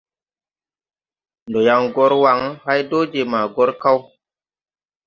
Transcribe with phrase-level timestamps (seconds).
[1.47, 3.97] Ndɔ yaŋ gɔr Waŋ hay dɔɔ je maa gɔr kaw.